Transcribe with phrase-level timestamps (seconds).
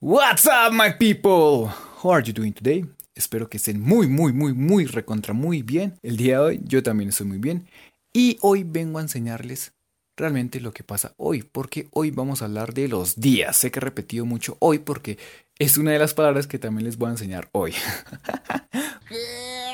[0.00, 1.72] What's up, my people?
[2.04, 2.84] How are you doing today?
[3.16, 5.98] Espero que estén muy, muy, muy, muy recontra muy bien.
[6.04, 7.66] El día de hoy yo también estoy muy bien.
[8.12, 9.72] Y hoy vengo a enseñarles
[10.16, 13.56] realmente lo que pasa hoy, porque hoy vamos a hablar de los días.
[13.56, 15.18] Sé que he repetido mucho hoy porque
[15.58, 17.74] es una de las palabras que también les voy a enseñar hoy.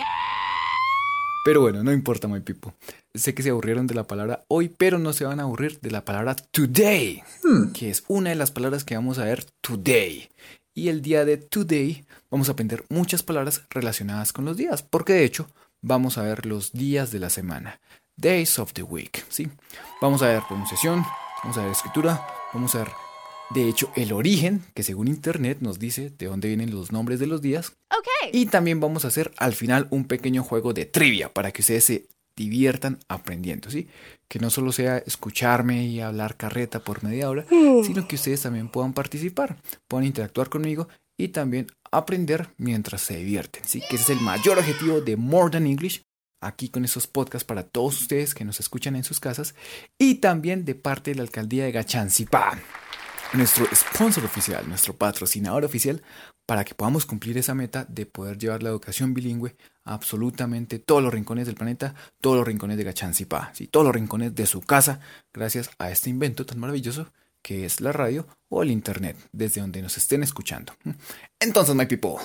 [1.44, 2.72] Pero bueno, no importa, my people.
[3.12, 5.90] Sé que se aburrieron de la palabra hoy, pero no se van a aburrir de
[5.90, 7.72] la palabra today, hmm.
[7.72, 10.30] que es una de las palabras que vamos a ver today.
[10.74, 15.12] Y el día de today vamos a aprender muchas palabras relacionadas con los días, porque
[15.12, 15.46] de hecho
[15.82, 17.78] vamos a ver los días de la semana.
[18.16, 19.46] Days of the week, ¿sí?
[20.00, 21.04] Vamos a ver pronunciación,
[21.42, 22.88] vamos a ver escritura, vamos a ver
[23.50, 27.26] de hecho, el origen, que según internet nos dice de dónde vienen los nombres de
[27.26, 27.72] los días.
[28.32, 31.84] Y también vamos a hacer al final un pequeño juego de trivia para que ustedes
[31.84, 33.86] se diviertan aprendiendo, ¿sí?
[34.28, 37.84] Que no solo sea escucharme y hablar carreta por media hora, mm.
[37.84, 39.56] sino que ustedes también puedan participar,
[39.86, 43.82] puedan interactuar conmigo y también aprender mientras se divierten, ¿sí?
[43.88, 46.02] Que ese es el mayor objetivo de More Than English,
[46.40, 49.54] aquí con esos podcasts para todos ustedes que nos escuchan en sus casas
[49.96, 52.58] y también de parte de la alcaldía de Gachanzipá
[53.34, 56.02] nuestro sponsor oficial, nuestro patrocinador oficial,
[56.46, 61.02] para que podamos cumplir esa meta de poder llevar la educación bilingüe a absolutamente todos
[61.02, 63.66] los rincones del planeta, todos los rincones de Gachanzipá, ¿sí?
[63.66, 65.00] todos los rincones de su casa,
[65.32, 69.82] gracias a este invento tan maravilloso que es la radio o el internet, desde donde
[69.82, 70.74] nos estén escuchando.
[71.38, 72.16] Entonces, my people,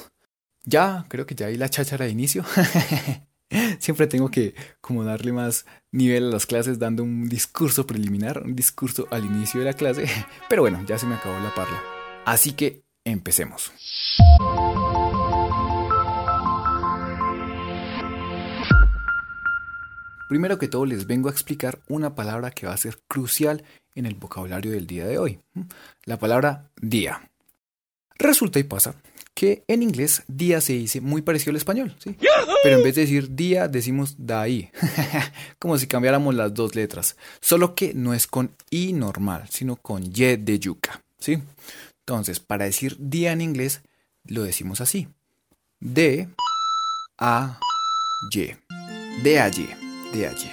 [0.64, 2.46] ya creo que ya hay la cháchara de inicio.
[3.80, 8.55] Siempre tengo que como darle más nivel a las clases dando un discurso preliminar, un
[8.55, 10.05] discurso al inicio de la clase.
[10.50, 11.81] Pero bueno, ya se me acabó la parla.
[12.25, 13.72] Así que empecemos.
[20.27, 23.64] Primero que todo les vengo a explicar una palabra que va a ser crucial
[23.95, 25.39] en el vocabulario del día de hoy.
[26.05, 27.31] La palabra día.
[28.16, 28.94] Resulta y pasa
[29.40, 32.14] que en inglés día se dice muy parecido al español, ¿sí?
[32.62, 34.70] Pero en vez de decir día decimos daí,
[35.60, 40.04] como si cambiáramos las dos letras, solo que no es con i normal, sino con
[40.04, 41.42] y de yuca, ¿sí?
[42.02, 43.82] Entonces, para decir día en inglés
[44.26, 45.08] lo decimos así:
[45.80, 46.27] d
[47.17, 47.61] a
[48.33, 48.52] y,
[49.23, 49.70] d a y,
[50.11, 50.52] d a y.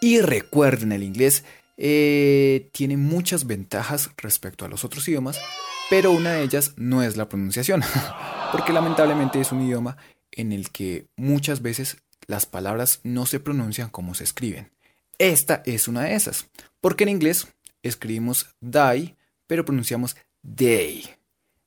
[0.00, 1.42] Y recuerden, el inglés
[1.76, 5.40] eh, tiene muchas ventajas respecto a los otros idiomas
[5.88, 7.82] pero una de ellas no es la pronunciación,
[8.52, 9.96] porque lamentablemente es un idioma
[10.32, 14.72] en el que muchas veces las palabras no se pronuncian como se escriben.
[15.18, 16.48] Esta es una de esas,
[16.80, 17.48] porque en inglés
[17.82, 19.16] escribimos die,
[19.46, 21.04] pero pronunciamos day,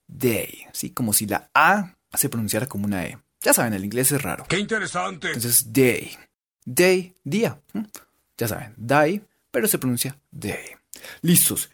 [0.07, 0.91] day, ¿sí?
[0.91, 3.18] como si la A se pronunciara como una E.
[3.41, 4.46] Ya saben, el inglés es raro.
[4.50, 5.28] ¡Qué interesante!
[5.28, 6.12] Entonces, day,
[6.66, 7.59] day, día.
[8.38, 10.75] Ya saben, die, pero se pronuncia day.
[11.22, 11.69] Listos.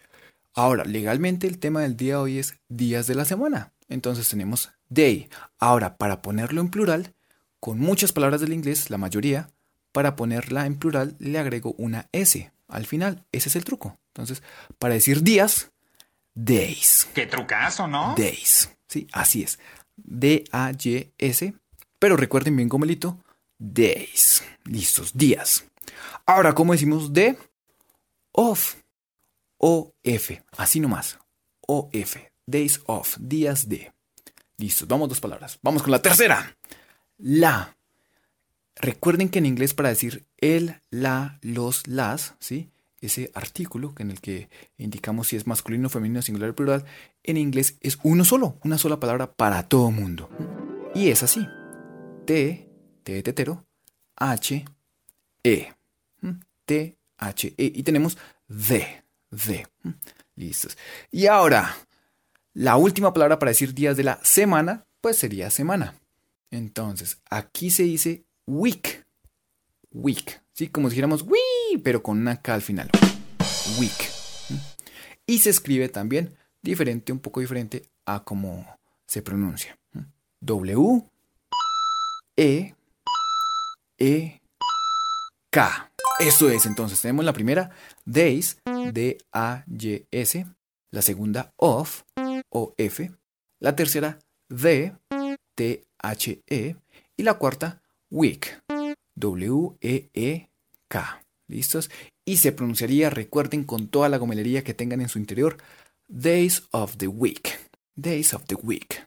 [0.56, 3.74] Ahora, legalmente el tema del día hoy es días de la semana.
[3.90, 5.28] Entonces tenemos day.
[5.58, 7.14] Ahora, para ponerlo en plural,
[7.60, 9.50] con muchas palabras del inglés, la mayoría,
[9.92, 13.26] para ponerla en plural le agrego una S al final.
[13.32, 13.98] Ese es el truco.
[14.08, 14.42] Entonces,
[14.78, 15.72] para decir días,
[16.34, 17.06] days.
[17.14, 18.14] Qué trucazo, ¿no?
[18.16, 18.70] Days.
[18.88, 19.58] Sí, así es.
[19.96, 21.54] D-A-Y-S.
[21.98, 23.22] Pero recuerden bien, Gomelito,
[23.58, 24.42] days.
[24.64, 25.66] Listos, días.
[26.24, 27.36] Ahora, ¿cómo decimos de?
[28.32, 28.76] Off.
[29.58, 31.18] OF, así nomás.
[31.66, 33.92] OF, days off, días de.
[34.58, 35.58] Listo, vamos dos palabras.
[35.62, 36.56] Vamos con la tercera.
[37.18, 37.76] La.
[38.76, 42.70] Recuerden que en inglés para decir el, la, los, las, ¿sí?
[43.00, 46.84] Ese artículo en el que indicamos si es masculino, femenino, singular o plural,
[47.22, 50.28] en inglés es uno solo, una sola palabra para todo mundo.
[50.94, 51.46] Y es así.
[52.26, 52.68] T,
[53.02, 53.66] T de tetero,
[54.16, 54.64] H,
[55.42, 55.72] E.
[56.64, 57.72] T, H, E.
[57.74, 58.18] Y tenemos
[58.48, 59.66] de de.
[60.34, 60.76] Listos.
[61.10, 61.74] Y ahora,
[62.52, 65.98] la última palabra para decir días de la semana, pues sería semana.
[66.50, 69.06] Entonces, aquí se dice week.
[69.90, 70.42] Week.
[70.52, 70.68] ¿Sí?
[70.68, 71.38] Como si dijéramos we,
[71.82, 72.90] pero con una K al final.
[73.78, 74.10] Week.
[75.26, 79.78] Y se escribe también diferente, un poco diferente a cómo se pronuncia.
[80.40, 81.02] W,
[82.36, 82.74] E,
[83.98, 84.40] E,
[85.50, 85.90] K.
[86.18, 87.70] Eso es, entonces tenemos la primera,
[88.06, 90.46] days, D-A-Y-S,
[90.90, 92.04] la segunda, of,
[92.48, 93.12] O-F,
[93.60, 94.18] la tercera,
[94.48, 94.94] the,
[95.54, 96.76] T-H-E,
[97.18, 98.62] y la cuarta, week,
[99.14, 100.48] W-E-E-K.
[101.48, 101.90] ¿Listos?
[102.24, 105.58] Y se pronunciaría, recuerden, con toda la gomelería que tengan en su interior,
[106.08, 107.58] days of the week.
[107.94, 109.06] Days of the week.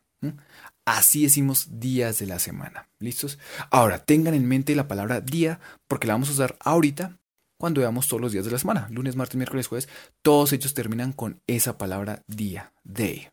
[0.90, 2.90] Así decimos días de la semana.
[2.98, 3.38] ¿Listos?
[3.70, 7.20] Ahora, tengan en mente la palabra día porque la vamos a usar ahorita
[7.60, 8.88] cuando veamos todos los días de la semana.
[8.90, 9.88] Lunes, martes, miércoles, jueves.
[10.24, 13.28] Todos ellos terminan con esa palabra día, day.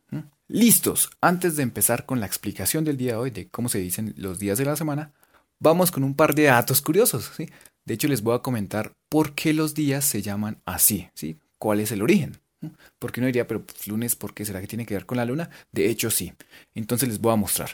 [0.48, 4.12] Listos, antes de empezar con la explicación del día de hoy, de cómo se dicen
[4.18, 5.14] los días de la semana,
[5.58, 7.32] vamos con un par de datos curiosos.
[7.38, 7.48] ¿sí?
[7.86, 11.38] De hecho, les voy a comentar por qué los días se llaman así, ¿sí?
[11.56, 12.38] cuál es el origen.
[12.98, 15.24] Porque uno diría, pero pues, lunes, ¿por qué será que tiene que ver con la
[15.24, 15.50] luna?
[15.72, 16.32] De hecho, sí.
[16.74, 17.70] Entonces les voy a mostrar.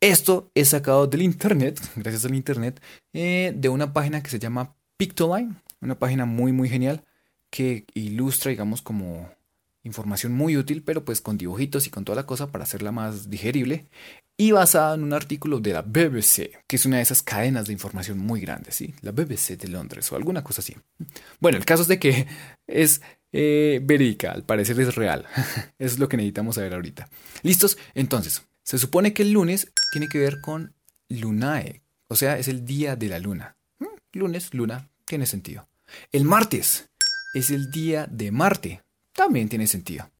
[0.00, 4.74] Esto es sacado del internet, gracias al internet, eh, de una página que se llama
[4.96, 7.04] Pictoline, una página muy, muy genial
[7.50, 9.30] que ilustra, digamos, como
[9.84, 13.28] información muy útil, pero pues con dibujitos y con toda la cosa para hacerla más
[13.30, 13.88] digerible
[14.36, 17.72] y basada en un artículo de la BBC, que es una de esas cadenas de
[17.72, 18.94] información muy grandes, ¿sí?
[19.02, 20.76] La BBC de Londres o alguna cosa así.
[21.40, 22.26] Bueno, el caso es de que
[22.66, 23.02] es
[23.32, 25.26] eh, verídica, al parecer es real.
[25.78, 27.08] es lo que necesitamos saber ahorita.
[27.42, 27.78] ¿Listos?
[27.94, 30.74] Entonces, se supone que el lunes tiene que ver con
[31.08, 33.56] lunae, o sea, es el día de la luna.
[33.78, 35.68] Mm, lunes, luna, tiene sentido.
[36.10, 36.88] El martes
[37.34, 38.82] es el día de Marte,
[39.12, 40.10] también tiene sentido.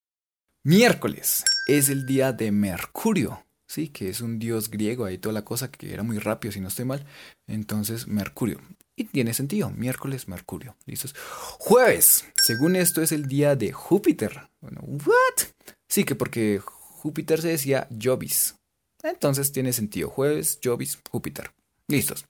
[0.64, 5.44] Miércoles es el día de Mercurio, sí, que es un dios griego ahí toda la
[5.44, 7.04] cosa que era muy rápido si no estoy mal.
[7.46, 8.60] Entonces, Mercurio.
[8.96, 10.76] Y tiene sentido, miércoles, Mercurio.
[10.84, 11.14] ¿Listos?
[11.58, 14.48] Jueves, según esto es el día de Júpiter.
[14.60, 15.46] Bueno, ¿what?
[15.88, 18.54] Sí, que porque Júpiter se decía Jovis.
[19.02, 21.52] Entonces tiene sentido, jueves, Jovis, Júpiter.
[21.88, 22.24] Listos.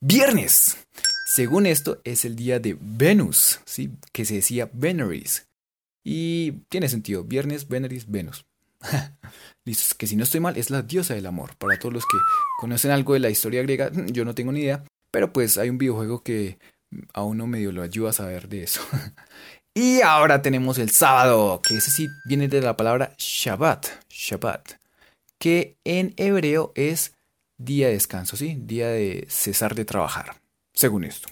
[0.00, 0.76] Viernes,
[1.26, 3.90] según esto es el día de Venus, ¿sí?
[4.12, 5.46] que se decía Veneris.
[6.02, 8.46] Y tiene sentido, viernes, Veneris, Venus.
[9.64, 11.56] Listo, que si no estoy mal, es la diosa del amor.
[11.56, 12.16] Para todos los que
[12.60, 14.84] conocen algo de la historia griega, yo no tengo ni idea,
[15.18, 16.60] pero pues hay un videojuego que
[17.12, 18.80] a uno medio lo ayuda a saber de eso.
[19.74, 24.74] y ahora tenemos el sábado, que ese sí viene de la palabra Shabbat, Shabbat,
[25.40, 27.16] que en hebreo es
[27.56, 28.58] día de descanso, ¿sí?
[28.60, 30.36] Día de cesar de trabajar,
[30.72, 31.28] según esto.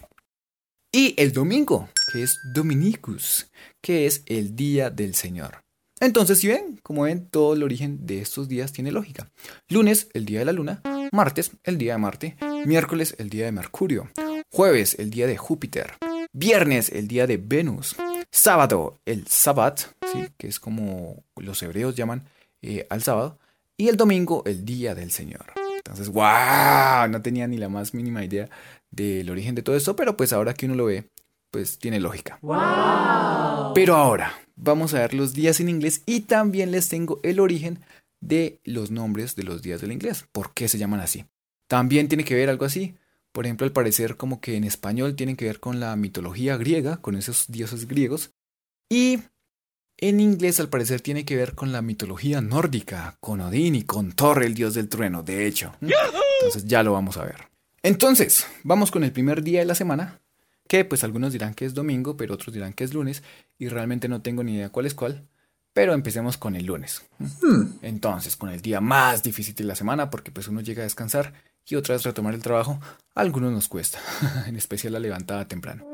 [0.91, 5.63] Y el domingo, que es Dominicus, que es el día del Señor.
[6.01, 9.31] Entonces, si ven, como ven, todo el origen de estos días tiene lógica.
[9.69, 10.83] Lunes, el día de la luna.
[11.17, 12.37] Martes, el día de Marte.
[12.67, 14.09] Miércoles, el día de Mercurio.
[14.53, 15.95] Jueves, el día de Júpiter.
[16.33, 17.97] Viernes, el día de Venus.
[18.31, 19.81] Sábado, el Sabbat,
[20.13, 20.29] ¿sí?
[20.37, 22.29] que es como los hebreos llaman
[22.61, 23.39] eh, al sábado.
[23.79, 25.47] Y el domingo, el día del Señor.
[25.79, 28.51] Entonces, wow, no tenía ni la más mínima idea
[28.91, 31.09] del origen de todo esto, pero pues ahora que uno lo ve,
[31.51, 32.39] pues tiene lógica.
[32.43, 33.73] Wow.
[33.75, 37.79] Pero ahora vamos a ver los días en inglés y también les tengo el origen
[38.29, 40.25] de los nombres de los días del inglés.
[40.33, 41.25] ¿Por qué se llaman así?
[41.67, 42.97] También tiene que ver algo así.
[43.33, 46.99] Por ejemplo, al parecer como que en español tienen que ver con la mitología griega,
[46.99, 48.31] con esos dioses griegos.
[48.89, 49.21] Y
[49.99, 54.13] en inglés al parecer tiene que ver con la mitología nórdica, con Odín y con
[54.13, 55.75] Thor, el dios del trueno, de hecho.
[55.81, 57.49] Entonces ya lo vamos a ver.
[57.83, 60.21] Entonces, vamos con el primer día de la semana,
[60.69, 63.23] que pues algunos dirán que es domingo, pero otros dirán que es lunes,
[63.59, 65.29] y realmente no tengo ni idea cuál es cuál.
[65.77, 67.03] Pero empecemos con el lunes.
[67.19, 67.75] Hmm.
[67.83, 71.35] Entonces, con el día más difícil de la semana, porque pues uno llega a descansar
[71.67, 72.81] y otra vez retomar el trabajo,
[73.15, 73.99] a algunos nos cuesta,
[74.47, 75.85] en especial la levantada temprano.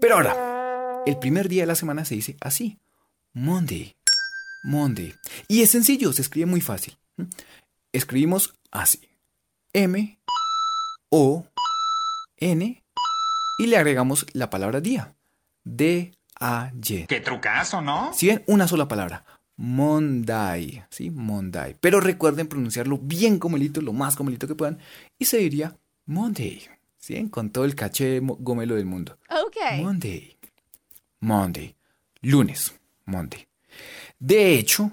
[0.00, 2.78] Pero ahora, el primer día de la semana se dice así.
[3.34, 3.94] Monday.
[4.64, 5.14] Monday.
[5.46, 6.96] Y es sencillo, se escribe muy fácil.
[7.92, 9.06] Escribimos así.
[9.74, 10.18] M,
[11.10, 11.46] O,
[12.38, 12.82] N
[13.58, 15.14] y le agregamos la palabra día.
[15.64, 17.06] D, A, Y.
[17.06, 18.12] Qué trucazo, ¿no?
[18.12, 19.24] Si ven, una sola palabra.
[19.56, 21.10] Monday, ¿sí?
[21.10, 21.74] Monday.
[21.80, 24.78] Pero recuerden pronunciarlo bien comelito, lo más comelito que puedan.
[25.18, 25.76] Y se diría
[26.06, 26.62] Monday,
[26.96, 27.28] ¿sí?
[27.28, 29.18] Con todo el caché gomelo del mundo.
[29.28, 29.82] Ok.
[29.82, 30.36] Monday.
[31.20, 31.74] Monday.
[32.22, 33.46] Lunes, Monday.
[34.20, 34.92] De hecho,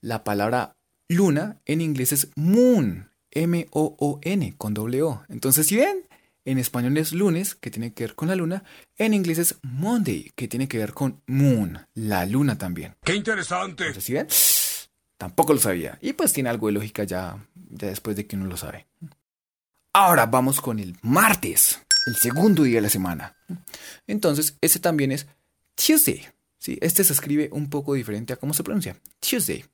[0.00, 0.76] la palabra
[1.08, 5.22] luna en inglés es moon, M-O-O-N, con doble O.
[5.28, 6.06] Entonces, si ven,
[6.50, 8.64] en español es lunes, que tiene que ver con la luna.
[8.96, 12.96] En inglés es Monday, que tiene que ver con moon, la luna también.
[13.04, 14.00] ¡Qué interesante!
[14.00, 14.26] ¿sí ven?
[15.16, 15.98] Tampoco lo sabía.
[16.00, 18.86] Y pues tiene algo de lógica ya, ya después de que uno lo sabe.
[19.92, 23.36] Ahora vamos con el martes, el segundo día de la semana.
[24.06, 25.26] Entonces, ese también es
[25.74, 26.26] Tuesday.
[26.58, 26.78] ¿sí?
[26.80, 28.96] Este se escribe un poco diferente a cómo se pronuncia.
[29.18, 29.64] Tuesday.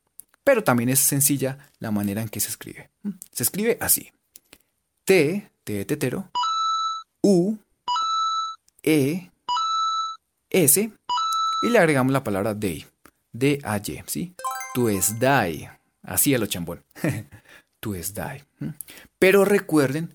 [0.42, 2.90] Pero también es sencilla la manera en que se escribe.
[3.32, 4.12] Se escribe así.
[5.04, 6.30] T, T de tetero,
[7.28, 7.58] U,
[8.84, 9.32] E,
[10.48, 10.92] S,
[11.62, 12.86] y le agregamos la palabra day.
[13.32, 14.32] D-A-Y, ¿sí?
[14.72, 15.68] Tuesday.
[16.04, 16.84] Así a lo chambón.
[17.80, 18.44] Tuesday.
[19.18, 20.14] Pero recuerden,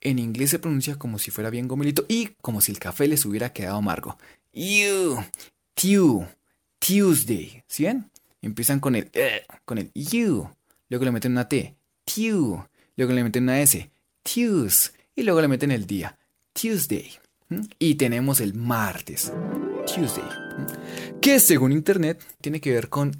[0.00, 3.24] en inglés se pronuncia como si fuera bien gomelito y como si el café les
[3.24, 4.18] hubiera quedado amargo.
[4.52, 5.22] You,
[5.74, 6.26] tu,
[6.80, 7.62] Tuesday.
[7.68, 8.10] ¿Sí ven?
[8.42, 10.50] Empiezan con el, eh, con el you.
[10.88, 12.64] Luego le meten una T, tu.
[12.96, 13.88] Luego le meten una S,
[14.24, 14.92] Tues.
[15.14, 16.17] Y luego le meten el día,
[16.60, 17.12] Tuesday.
[17.78, 19.32] Y tenemos el martes,
[19.86, 20.24] Tuesday.
[21.20, 23.16] Que según internet tiene que ver con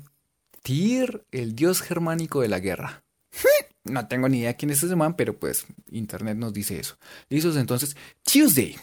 [0.62, 3.04] Tyr, el dios germánico de la guerra.
[3.84, 6.98] No tengo ni idea quién es ese man, pero pues internet nos dice eso.
[7.30, 7.56] ¿Listos?
[7.56, 8.76] Entonces, Tuesday.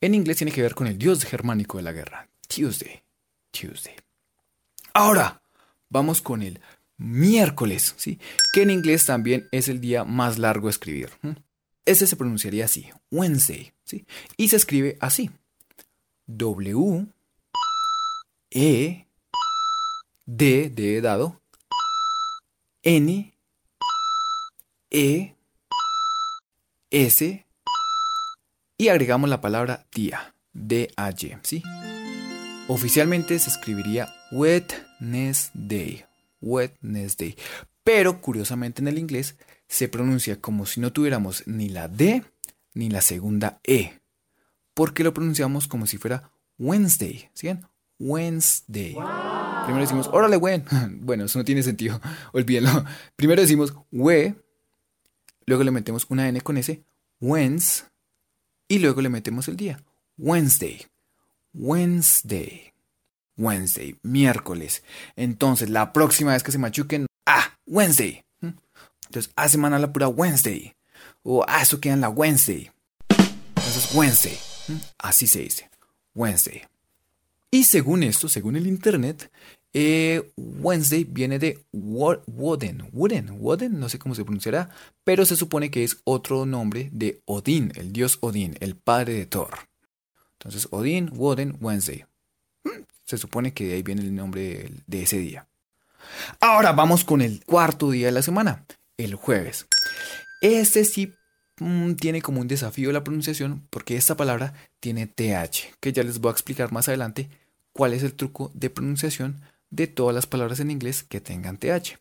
[0.00, 2.28] En inglés tiene que ver con el dios germánico de la guerra.
[2.48, 3.04] Tuesday.
[3.52, 3.94] Tuesday.
[4.94, 5.42] Ahora,
[5.90, 6.60] vamos con el
[6.96, 8.18] miércoles, ¿sí?
[8.52, 11.10] Que en inglés también es el día más largo de escribir.
[11.84, 13.72] Ese se pronunciaría así, Wednesday,
[14.36, 15.30] Y se escribe así.
[16.26, 17.06] W
[18.50, 19.06] E
[20.26, 21.40] D de dado
[22.82, 23.34] N
[24.90, 25.34] E
[26.90, 27.46] S
[28.76, 31.62] y agregamos la palabra día, D-A-Y, ¿sí?
[32.68, 36.04] Oficialmente se escribiría Wednesday,
[36.40, 37.36] Wednesday,
[37.84, 39.36] pero curiosamente en el inglés
[39.68, 42.24] se pronuncia como si no tuviéramos ni la D
[42.74, 44.00] ni la segunda E,
[44.74, 47.50] porque lo pronunciamos como si fuera Wednesday, ¿sí?
[47.98, 48.96] Wednesday.
[49.64, 50.64] Primero decimos, órale, Wen.
[51.02, 52.00] Bueno, eso no tiene sentido,
[52.32, 52.84] olvídenlo.
[53.16, 54.34] Primero decimos we,
[55.46, 56.82] luego le metemos una N con S,
[57.20, 57.86] Wens,
[58.68, 59.82] y luego le metemos el día,
[60.16, 60.86] Wednesday.
[61.52, 62.72] Wednesday.
[63.36, 64.82] Wednesday, miércoles.
[65.16, 68.24] Entonces, la próxima vez que se machuquen, ah, Wednesday.
[68.40, 70.74] Entonces, a semana la pura Wednesday.
[71.22, 72.70] O, ah, eso queda en la Wednesday.
[73.08, 74.38] Entonces, Wednesday.
[74.98, 75.70] Así se dice.
[76.14, 76.62] Wednesday.
[77.50, 79.30] Y según esto, según el internet,
[79.74, 84.70] eh, Wednesday viene de Woden, Woden, Woden, no sé cómo se pronunciará,
[85.04, 89.26] pero se supone que es otro nombre de Odín, el dios Odín, el padre de
[89.26, 89.50] Thor.
[90.34, 92.04] Entonces, Odín, Woden, Wednesday.
[93.04, 95.46] Se supone que de ahí viene el nombre de ese día.
[96.40, 98.64] Ahora vamos con el cuarto día de la semana,
[98.96, 99.66] el jueves.
[100.42, 101.14] Este sí
[101.60, 106.18] mm, tiene como un desafío la pronunciación porque esta palabra tiene TH, que ya les
[106.18, 107.30] voy a explicar más adelante
[107.72, 111.96] cuál es el truco de pronunciación de todas las palabras en inglés que tengan TH.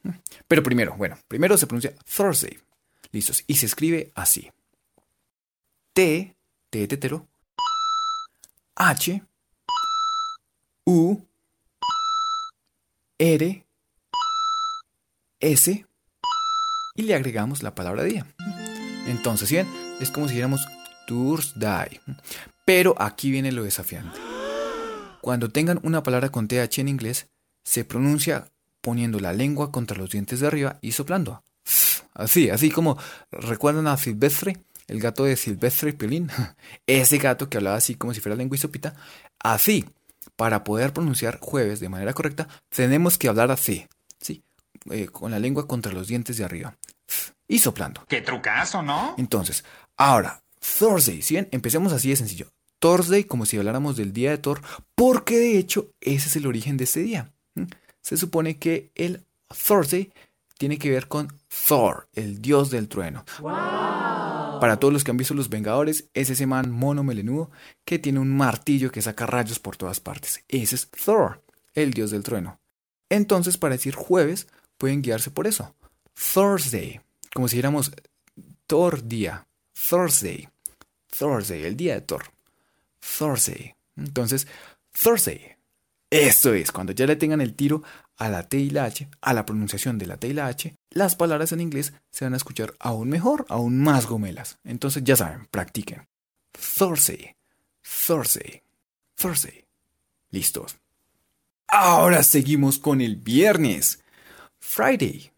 [0.47, 2.59] Pero primero, bueno, primero se pronuncia Thursday.
[3.11, 3.43] Listos.
[3.45, 4.51] Y se escribe así.
[5.93, 6.35] T,
[6.71, 7.27] T tetero,
[8.75, 9.21] H,
[10.85, 11.21] U,
[13.19, 13.65] R,
[15.39, 15.85] S,
[17.01, 18.27] y le agregamos la palabra día.
[19.07, 19.67] Entonces, bien,
[19.99, 20.61] es como si dijéramos
[21.07, 21.99] Thursday.
[22.63, 24.19] Pero aquí viene lo desafiante.
[25.19, 27.27] Cuando tengan una palabra con TH en inglés,
[27.65, 31.43] se pronuncia poniendo la lengua contra los dientes de arriba y soplando.
[32.13, 32.99] Así, así como
[33.31, 36.29] recuerdan a Silvestre, el gato de Silvestre Pelín,
[36.85, 38.95] ese gato que hablaba así como si fuera lengua y.
[39.39, 39.85] Así,
[40.35, 43.87] para poder pronunciar jueves de manera correcta, tenemos que hablar así, ¿sí?
[44.89, 46.75] Eh, con la lengua contra los dientes de arriba
[47.47, 48.03] y soplando.
[48.07, 49.13] ¡Qué trucazo, ¿no?
[49.17, 49.63] Entonces,
[49.95, 50.41] ahora,
[50.79, 51.47] Thursday, ¿sí ven?
[51.51, 52.51] Empecemos así de sencillo.
[52.79, 54.61] Thursday como si habláramos del día de Thor,
[54.95, 57.31] porque de hecho ese es el origen de este día.
[58.01, 59.23] Se supone que el
[59.67, 60.11] Thursday
[60.57, 61.27] tiene que ver con
[61.67, 63.23] Thor, el dios del trueno.
[63.39, 67.51] Para todos los que han visto Los Vengadores, es ese man mono melenudo
[67.85, 70.43] que tiene un martillo que saca rayos por todas partes.
[70.47, 72.59] Ese es Thor, el dios del trueno.
[73.09, 74.47] Entonces, para decir jueves,
[74.81, 75.75] pueden guiarse por eso.
[76.33, 76.99] Thursday,
[77.35, 77.91] como si dijéramos
[78.65, 79.45] Thor día.
[79.89, 80.49] Thursday.
[81.15, 82.23] Thursday, el día de Thor.
[82.99, 83.75] Thursday.
[83.95, 84.47] Entonces,
[84.91, 85.55] Thursday.
[86.09, 87.83] Esto es, cuando ya le tengan el tiro
[88.17, 90.75] a la T y la H, a la pronunciación de la T y la H,
[90.89, 94.57] las palabras en inglés se van a escuchar aún mejor, aún más gomelas.
[94.63, 96.07] Entonces ya saben, practiquen.
[96.51, 97.35] Thursday,
[98.07, 98.63] Thursday,
[99.15, 99.63] Thursday.
[100.31, 100.75] Listos.
[101.67, 103.99] Ahora seguimos con el viernes.
[104.61, 105.31] Friday.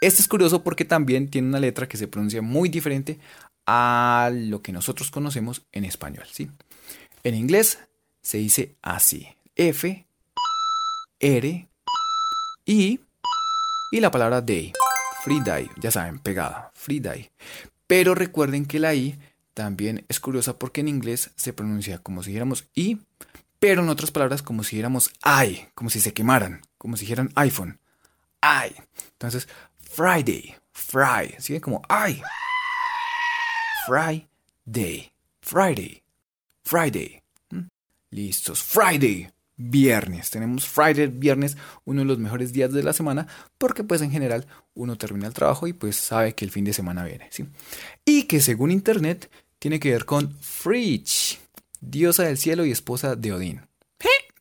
[0.00, 3.18] Este es curioso porque también tiene una letra que se pronuncia muy diferente
[3.66, 6.50] a lo que nosotros conocemos en español, ¿sí?
[7.24, 7.78] En inglés
[8.20, 9.28] se dice así.
[9.56, 10.06] F,
[11.20, 11.68] R,
[12.66, 13.00] I
[13.90, 14.72] y la palabra day.
[15.24, 15.42] Free
[15.80, 16.70] ya saben, pegada.
[16.74, 17.02] Free.
[17.86, 19.18] Pero recuerden que la I
[19.54, 22.98] también es curiosa porque en inglés se pronuncia como si dijéramos I,
[23.58, 27.32] pero en otras palabras como si dijéramos I, como si se quemaran, como si dijeran
[27.34, 27.80] iPhone.
[29.12, 31.60] Entonces, Friday, fry, ¿sí?
[31.60, 32.22] Como I.
[33.86, 36.02] Friday, Friday,
[36.62, 37.22] Friday.
[37.50, 37.68] ¿Mm?
[38.10, 40.30] Listos, Friday, viernes.
[40.30, 43.26] Tenemos Friday, viernes, uno de los mejores días de la semana,
[43.58, 46.72] porque pues en general uno termina el trabajo y pues sabe que el fin de
[46.72, 47.46] semana viene, ¿sí?
[48.04, 51.40] Y que según internet tiene que ver con Fridge,
[51.80, 53.68] diosa del cielo y esposa de Odín.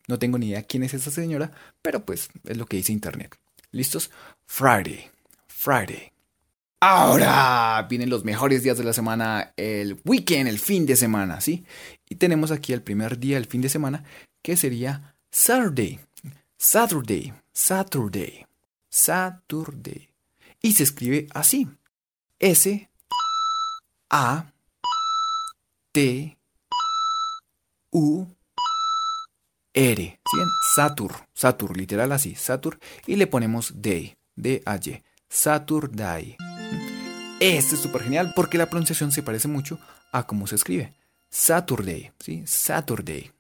[0.08, 3.38] No tengo ni idea quién es esa señora, pero pues es lo que dice internet.
[3.78, 4.10] ¿Listos?
[4.48, 5.12] Friday,
[5.46, 6.12] Friday.
[6.80, 11.64] Ahora vienen los mejores días de la semana, el weekend, el fin de semana, ¿sí?
[12.10, 14.04] Y tenemos aquí el primer día del fin de semana,
[14.42, 16.00] que sería Saturday.
[16.58, 18.46] Saturday, Saturday.
[18.90, 20.10] Saturday.
[20.62, 21.68] Y se escribe así.
[22.40, 22.90] S
[24.10, 24.52] A
[25.92, 26.38] T
[27.92, 28.26] U
[29.78, 30.20] R.
[30.26, 30.38] ¿Sí
[30.74, 31.14] Satur.
[31.36, 32.34] Satur, literal así.
[32.34, 32.80] Satur.
[33.06, 34.18] Y le ponemos day.
[34.36, 35.04] D-A-Y.
[35.30, 36.36] Saturday.
[37.40, 39.80] Este es súper genial porque la pronunciación se parece mucho
[40.12, 40.96] a cómo se escribe.
[41.30, 42.12] Saturday.
[42.20, 42.42] ¿Sí?
[42.48, 43.32] Saturday.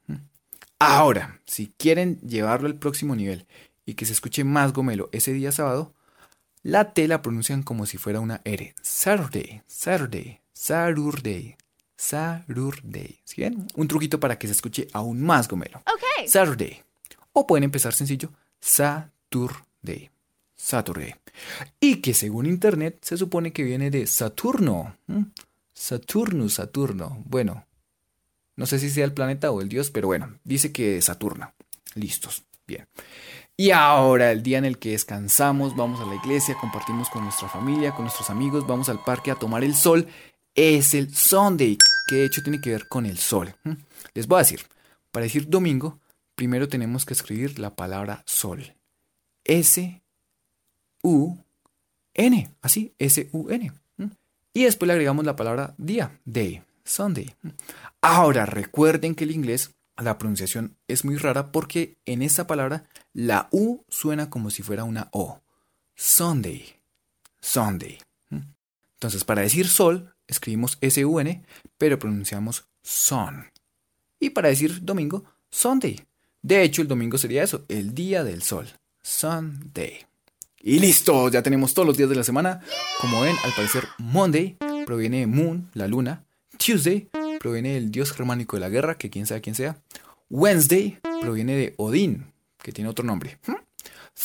[0.77, 3.48] Ahora, si quieren llevarlo al próximo nivel
[3.84, 5.96] y que se escuche más gomelo ese día sábado,
[6.62, 8.75] la T la pronuncian como si fuera una R.
[8.84, 11.58] Saturday, Saturday, Saturday,
[11.98, 13.20] Saturday.
[13.24, 13.68] ¿Sí ven?
[13.75, 15.82] Un truquito para que se escuche aún más gomelo.
[15.82, 16.27] Okay.
[16.27, 16.82] Saturday.
[17.34, 20.10] O pueden empezar sencillo, Saturday,
[20.56, 21.16] Saturday.
[21.80, 24.96] Y que según internet se supone que viene de Saturno.
[25.08, 25.25] ¿m?
[25.74, 27.24] Saturnus, Saturno.
[27.25, 27.66] Bueno,
[28.56, 31.54] no sé si sea el planeta o el dios, pero bueno, dice que Saturno.
[31.94, 32.44] Listos.
[32.68, 32.88] Bien.
[33.56, 37.50] Y ahora, el día en el que descansamos, vamos a la iglesia, compartimos con nuestra
[37.50, 40.08] familia, con nuestros amigos, vamos al parque a tomar el sol,
[40.57, 43.55] es el Sunday, que de hecho tiene que ver con el sol.
[43.63, 43.77] ¿m?
[44.13, 44.61] Les voy a decir,
[45.11, 45.99] para decir domingo,
[46.35, 48.75] primero tenemos que escribir la palabra sol.
[49.45, 50.01] S,
[51.03, 51.37] U,
[52.15, 53.71] N, así, S, U, N.
[53.97, 54.09] ¿m?
[54.51, 57.35] Y después le agregamos la palabra día, day, Sunday.
[58.01, 63.47] Ahora, recuerden que el inglés, la pronunciación es muy rara porque en esta palabra la
[63.51, 65.39] U suena como si fuera una O.
[65.95, 66.65] Sunday,
[67.39, 67.99] Sunday.
[68.95, 71.43] Entonces, para decir sol, escribimos S-U-N,
[71.77, 73.46] pero pronunciamos sun.
[74.19, 76.01] Y para decir domingo, Sunday.
[76.41, 78.67] De hecho, el domingo sería eso, el día del sol.
[79.01, 80.05] Sunday.
[80.60, 82.62] Y listo, ya tenemos todos los días de la semana.
[83.00, 86.25] Como ven, al parecer Monday proviene de Moon, la luna.
[86.57, 89.77] Tuesday proviene del dios germánico de la guerra, que quién sabe quién sea.
[90.29, 92.25] Wednesday proviene de Odín,
[92.62, 93.38] que tiene otro nombre.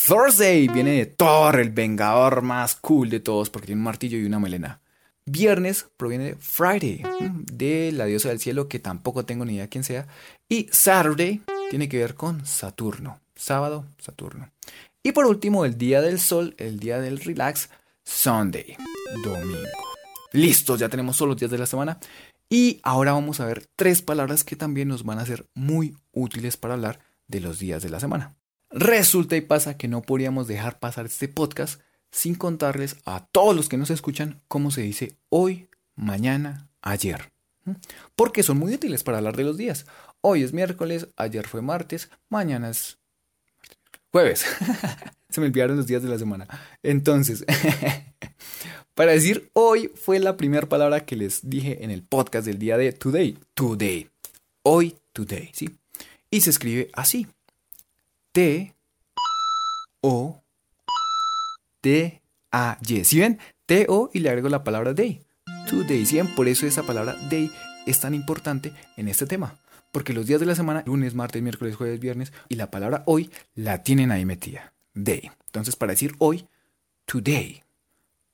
[0.07, 4.25] Thursday viene de Thor, el vengador más cool de todos, porque tiene un martillo y
[4.25, 4.81] una melena.
[5.25, 7.43] Viernes proviene de Friday, ¿m?
[7.51, 10.07] de la diosa del cielo, que tampoco tengo ni idea quién sea.
[10.49, 13.19] Y Saturday tiene que ver con Saturno.
[13.35, 14.51] Sábado, Saturno.
[15.01, 17.69] Y por último, el día del sol, el día del relax,
[18.03, 18.77] Sunday,
[19.23, 19.57] domingo.
[20.33, 21.99] Listos, ya tenemos todos los días de la semana.
[22.49, 26.57] Y ahora vamos a ver tres palabras que también nos van a ser muy útiles
[26.57, 28.35] para hablar de los días de la semana.
[28.69, 31.81] Resulta y pasa que no podríamos dejar pasar este podcast
[32.13, 37.31] sin contarles a todos los que nos escuchan cómo se dice hoy, mañana, ayer.
[38.15, 39.87] Porque son muy útiles para hablar de los días.
[40.21, 42.99] Hoy es miércoles, ayer fue martes, mañana es
[44.11, 44.45] jueves.
[45.29, 46.47] se me olvidaron los días de la semana.
[46.83, 47.43] Entonces,
[48.93, 52.77] para decir hoy fue la primera palabra que les dije en el podcast del día
[52.77, 53.39] de today.
[53.55, 54.07] Today.
[54.61, 55.79] Hoy, today, ¿sí?
[56.29, 57.27] Y se escribe así.
[58.33, 58.75] T
[60.01, 60.42] O
[61.83, 63.03] D A Y.
[63.03, 63.37] ¿Sí ven?
[63.67, 65.21] T O y le agrego la palabra day.
[65.69, 66.05] Today.
[66.05, 66.33] ¿Sí ven?
[66.33, 67.51] Por eso esa palabra day
[67.85, 69.59] es tan importante en este tema.
[69.91, 73.29] Porque los días de la semana, lunes, martes, miércoles, jueves, viernes, y la palabra hoy
[73.53, 74.73] la tienen ahí metida.
[74.95, 75.29] Day.
[75.45, 76.47] Entonces, para decir hoy,
[77.05, 77.61] today.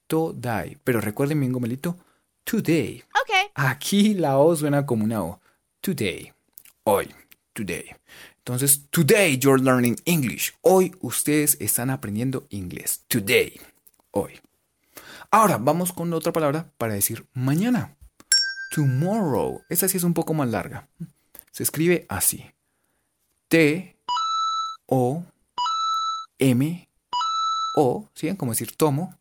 [0.07, 0.77] Today.
[0.83, 1.97] Pero recuerden bien, gomelito,
[2.45, 3.03] today.
[3.23, 3.47] Okay.
[3.55, 5.41] Aquí la O suena como una O.
[5.81, 6.31] Today.
[6.83, 7.09] Hoy.
[7.53, 7.85] Today.
[8.49, 10.55] Entonces, today you're learning English.
[10.61, 13.05] Hoy ustedes están aprendiendo inglés.
[13.07, 13.61] Today.
[14.09, 14.41] Hoy.
[15.29, 17.95] Ahora vamos con otra palabra para decir mañana.
[18.73, 19.61] Tomorrow.
[19.69, 20.87] Esta sí es un poco más larga.
[21.51, 22.43] Se escribe así.
[23.49, 23.95] T
[24.87, 25.23] O
[26.39, 26.89] M
[27.75, 28.35] O, ¿sí?
[28.35, 29.15] Como decir tomo.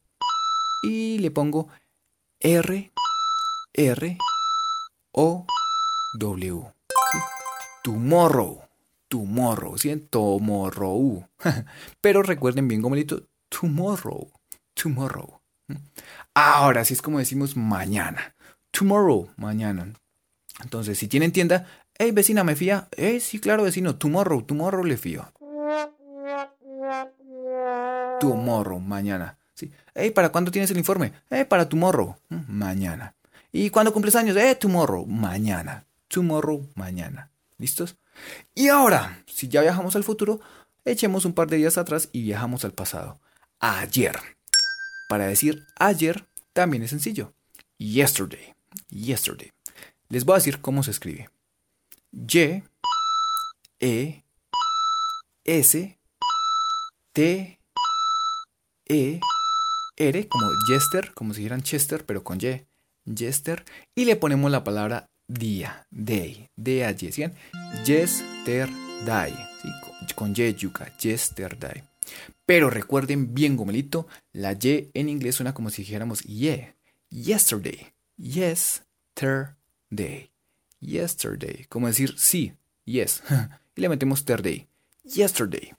[0.82, 1.68] Y le pongo
[2.40, 2.90] R
[3.74, 4.18] R
[5.12, 5.46] O
[6.14, 6.62] W.
[7.12, 7.18] ¿sí?
[7.84, 8.67] Tomorrow.
[9.08, 9.96] Tomorrow, ¿sí?
[9.96, 11.26] Tomorrow.
[12.00, 14.30] Pero recuerden bien, gomelito, tomorrow.
[14.74, 15.40] Tomorrow.
[16.34, 18.34] Ahora sí es como decimos mañana.
[18.70, 19.92] Tomorrow, mañana.
[20.62, 21.66] Entonces, si tienen tienda,
[21.98, 22.88] hey vecina, ¿me fía?
[22.96, 25.32] Eh, sí, claro, vecino, tomorrow, tomorrow le fío.
[28.20, 29.38] Tomorrow, mañana.
[29.54, 29.72] Sí.
[29.94, 31.12] Hey, ¿para cuándo tienes el informe?
[31.30, 33.14] Eh, para tomorrow, mañana.
[33.52, 34.36] ¿Y cuándo cumples años?
[34.36, 35.86] Eh, tomorrow, mañana.
[36.08, 37.30] Tomorrow, mañana.
[37.58, 37.96] ¿Listos?
[38.54, 40.40] Y ahora, si ya viajamos al futuro,
[40.84, 43.20] echemos un par de días atrás y viajamos al pasado.
[43.60, 44.18] Ayer.
[45.08, 47.32] Para decir ayer también es sencillo.
[47.78, 48.54] Yesterday.
[48.90, 49.52] Yesterday.
[50.08, 51.30] Les voy a decir cómo se escribe.
[52.12, 52.62] Y
[53.80, 54.24] E
[55.44, 55.98] S
[57.12, 57.60] T
[58.86, 59.20] E
[59.96, 62.66] R como Yester, como si dijeran Chester, pero con Y.
[63.04, 63.64] Yester.
[63.94, 66.48] Y le ponemos la palabra día, day,
[66.82, 67.24] allí, ¿sí?
[67.84, 69.68] Yesterday, ¿sí?
[70.14, 71.84] con Y yuca, yesterday.
[72.46, 76.74] Pero recuerden bien gomelito, la Y en inglés suena como si dijéramos yeah.
[77.10, 77.92] Yesterday.
[78.16, 79.52] Yesterday.
[80.80, 81.66] Yesterday.
[81.68, 82.54] Como decir sí.
[82.84, 83.22] Yes.
[83.76, 84.66] y le metemos Thursday.
[85.04, 85.74] Yesterday.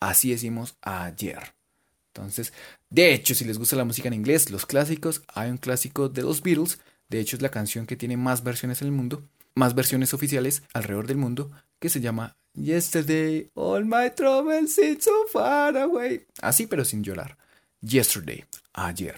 [0.00, 1.54] Así decimos ayer.
[2.08, 2.52] Entonces,
[2.88, 6.22] de hecho, si les gusta la música en inglés, los clásicos, hay un clásico de
[6.22, 6.80] los Beatles.
[7.10, 9.22] De hecho, es la canción que tiene más versiones en el mundo,
[9.54, 15.26] más versiones oficiales alrededor del mundo, que se llama Yesterday, all my troubles seem so
[15.32, 16.26] far away.
[16.40, 17.36] Así, pero sin llorar.
[17.80, 19.16] Yesterday, ayer.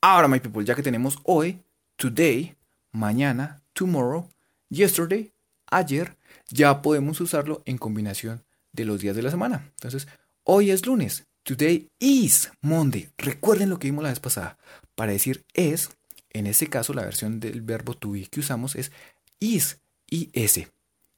[0.00, 1.62] Ahora, my people, ya que tenemos hoy,
[1.96, 2.56] today,
[2.92, 4.28] mañana, tomorrow,
[4.70, 5.32] yesterday,
[5.70, 6.16] ayer,
[6.48, 9.70] ya podemos usarlo en combinación de los días de la semana.
[9.76, 10.08] Entonces,
[10.44, 11.26] hoy es lunes.
[11.42, 13.10] Today is Monday.
[13.18, 14.58] Recuerden lo que vimos la vez pasada.
[14.94, 15.90] Para decir es,
[16.30, 18.92] en este caso la versión del verbo to be que usamos es
[19.40, 20.60] is, is.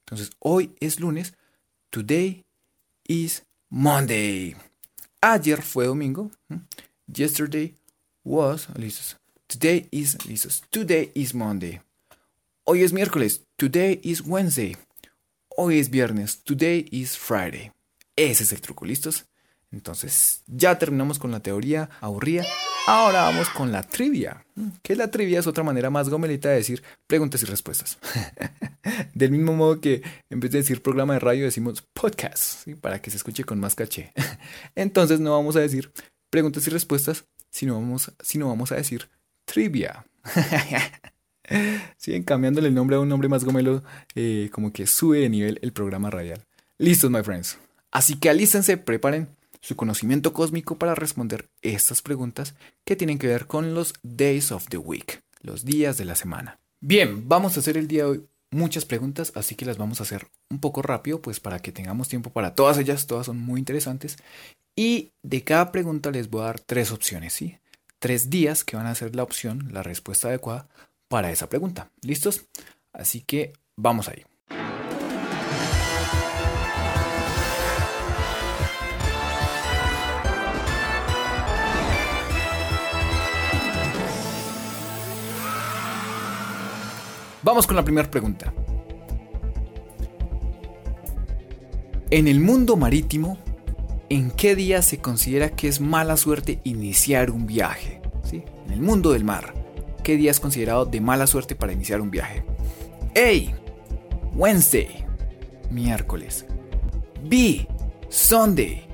[0.06, 1.34] Entonces, hoy es lunes.
[1.90, 2.44] Today
[3.04, 4.56] is Monday.
[5.20, 6.30] Ayer fue domingo.
[7.06, 7.76] Yesterday
[8.24, 8.68] was.
[9.46, 10.16] Today is.
[10.70, 11.80] Today is Monday.
[12.64, 13.42] Hoy es miércoles.
[13.56, 14.76] Today is Wednesday.
[15.56, 16.42] Hoy es viernes.
[16.42, 17.72] Today is Friday.
[18.16, 19.26] Ese es el truco, ¿listos?
[19.70, 22.44] Entonces, ya terminamos con la teoría aburrida.
[22.86, 24.44] Ahora vamos con la trivia.
[24.82, 27.98] Que la trivia es otra manera más gomelita de decir preguntas y respuestas.
[29.14, 33.10] Del mismo modo que en vez de decir programa de radio decimos podcast, para que
[33.10, 34.12] se escuche con más caché.
[34.74, 35.92] Entonces no vamos a decir
[36.28, 39.08] preguntas y respuestas, sino vamos, sino vamos a decir
[39.44, 40.04] trivia.
[41.98, 43.84] Siguen cambiándole el nombre a un nombre más gomelo,
[44.16, 46.44] eh, como que sube de nivel el programa radial.
[46.78, 47.58] Listos, my friends.
[47.92, 49.28] Así que alístense, preparen
[49.62, 54.68] su conocimiento cósmico para responder estas preguntas que tienen que ver con los days of
[54.68, 56.58] the week, los días de la semana.
[56.80, 60.02] Bien, vamos a hacer el día de hoy muchas preguntas, así que las vamos a
[60.02, 63.58] hacer un poco rápido, pues para que tengamos tiempo para todas ellas, todas son muy
[63.58, 64.16] interesantes.
[64.76, 67.58] Y de cada pregunta les voy a dar tres opciones, ¿sí?
[67.98, 70.68] Tres días que van a ser la opción, la respuesta adecuada
[71.08, 71.90] para esa pregunta.
[72.02, 72.46] ¿Listos?
[72.92, 74.24] Así que vamos ahí.
[87.42, 88.52] Vamos con la primera pregunta.
[92.10, 93.38] En el mundo marítimo,
[94.08, 98.00] ¿en qué día se considera que es mala suerte iniciar un viaje?
[98.22, 98.44] ¿Sí?
[98.66, 99.54] En el mundo del mar,
[100.04, 102.44] ¿qué día es considerado de mala suerte para iniciar un viaje?
[103.16, 104.36] A.
[104.36, 105.04] Wednesday,
[105.70, 106.46] miércoles.
[107.24, 107.66] B.
[108.08, 108.86] Sunday,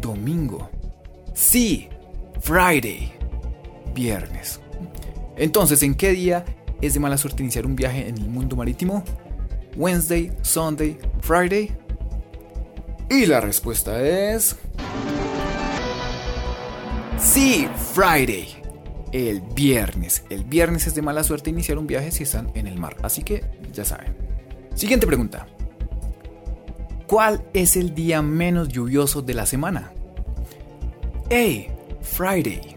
[0.00, 0.70] domingo.
[1.34, 1.88] C.
[2.40, 3.12] Friday,
[3.94, 4.60] viernes.
[5.36, 6.44] Entonces, ¿en qué día
[6.82, 9.04] ¿Es de mala suerte iniciar un viaje en el mundo marítimo?
[9.76, 11.70] Wednesday, Sunday, Friday.
[13.08, 14.56] Y la respuesta es...
[17.18, 18.48] Sí, Friday.
[19.12, 20.24] El viernes.
[20.28, 22.96] El viernes es de mala suerte iniciar un viaje si están en el mar.
[23.02, 24.16] Así que ya saben.
[24.74, 25.46] Siguiente pregunta.
[27.06, 29.92] ¿Cuál es el día menos lluvioso de la semana?
[31.30, 32.02] A.
[32.02, 32.74] Friday.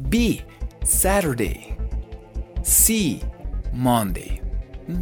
[0.00, 0.44] B.
[0.82, 1.73] Saturday.
[2.64, 3.20] Sí,
[3.74, 4.40] Monday.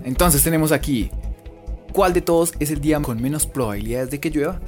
[0.05, 1.11] Entonces tenemos aquí,
[1.92, 4.61] ¿cuál de todos es el día con menos probabilidades de que llueva?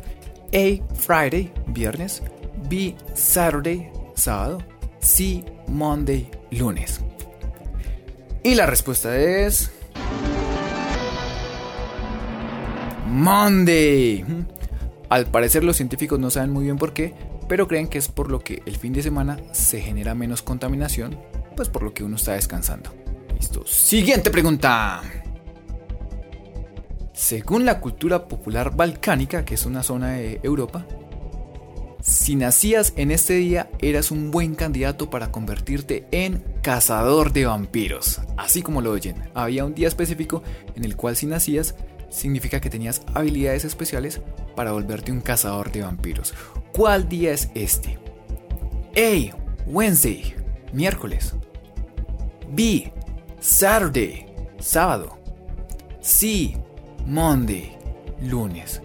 [0.55, 2.23] A, Friday, viernes.
[2.69, 4.59] B, Saturday, sábado.
[5.01, 7.01] C, Monday, lunes.
[8.45, 9.73] Y la respuesta es...
[13.09, 14.25] Monday.
[15.09, 17.13] Al parecer los científicos no saben muy bien por qué,
[17.49, 21.19] pero creen que es por lo que el fin de semana se genera menos contaminación
[21.55, 22.91] pues por lo que uno está descansando.
[23.35, 23.67] Listo.
[23.67, 25.03] Siguiente pregunta.
[27.13, 30.87] Según la cultura popular balcánica, que es una zona de Europa,
[32.01, 38.21] si nacías en este día eras un buen candidato para convertirte en cazador de vampiros.
[38.37, 40.43] Así como lo oyen, había un día específico
[40.75, 41.77] en el cual si nacías
[42.11, 44.21] significa que tenías habilidades especiales
[44.55, 46.35] para volverte un cazador de vampiros.
[46.75, 47.99] ¿Cuál día es este?
[48.97, 49.37] A.
[49.67, 50.35] Wednesday,
[50.73, 51.35] miércoles.
[52.55, 52.93] B.
[53.41, 54.27] Saturday,
[54.61, 55.19] sábado.
[56.01, 56.57] C.
[57.05, 57.77] Monday,
[58.23, 58.81] lunes.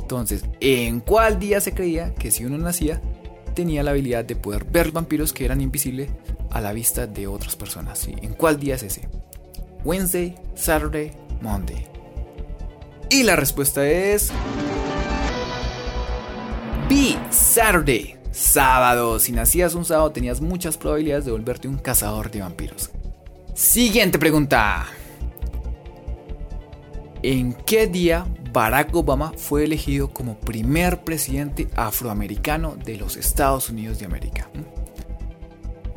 [0.00, 3.02] Entonces, ¿en cuál día se creía que si uno nacía
[3.54, 6.10] tenía la habilidad de poder ver vampiros que eran invisibles
[6.50, 8.06] a la vista de otras personas?
[8.06, 9.08] ¿En cuál día es ese?
[9.82, 11.86] Wednesday, Saturday, Monday.
[13.10, 14.30] Y la respuesta es...
[16.88, 17.16] B.
[17.30, 19.18] Saturday sábado.
[19.20, 22.90] Si nacías un sábado tenías muchas probabilidades de volverte un cazador de vampiros.
[23.54, 24.86] Siguiente pregunta.
[27.22, 33.98] ¿En qué día Barack Obama fue elegido como primer presidente afroamericano de los Estados Unidos
[33.98, 34.50] de América?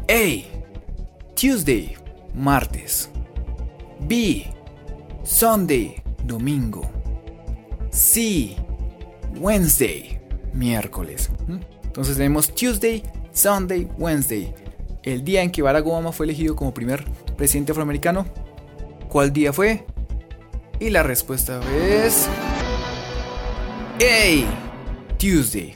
[0.10, 1.36] A.
[1.36, 1.97] Tuesday,
[2.34, 3.10] martes.
[4.00, 4.45] B.
[5.23, 6.89] Sunday, domingo.
[7.91, 8.56] C.
[9.39, 10.21] Wednesday,
[10.54, 11.30] miércoles.
[11.98, 13.02] Entonces tenemos Tuesday,
[13.34, 14.54] Sunday, Wednesday.
[15.02, 17.04] El día en que Barack Obama fue elegido como primer
[17.36, 18.28] presidente afroamericano.
[19.10, 19.84] ¿Cuál día fue?
[20.80, 22.28] Y la respuesta es...
[24.00, 25.18] A.
[25.18, 25.74] Tuesday.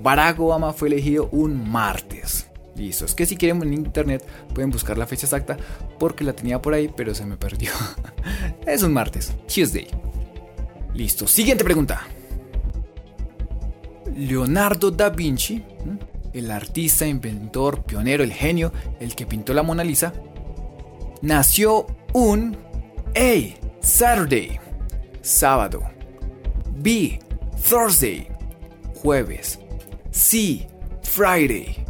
[0.00, 2.46] Barack Obama fue elegido un martes.
[2.76, 5.56] Listo, es que si quieren en internet pueden buscar la fecha exacta
[5.98, 7.72] porque la tenía por ahí pero se me perdió.
[8.68, 9.88] es un martes, Tuesday.
[10.94, 12.06] Listo, siguiente pregunta.
[14.20, 15.62] Leonardo da Vinci,
[16.34, 20.12] el artista, inventor, pionero, el genio, el que pintó la Mona Lisa,
[21.22, 22.54] nació un
[23.16, 23.80] A.
[23.80, 24.60] Saturday,
[25.22, 25.82] sábado.
[26.76, 27.18] B.
[27.66, 28.28] Thursday,
[29.02, 29.58] jueves.
[30.10, 30.68] C.
[31.02, 31.82] Friday,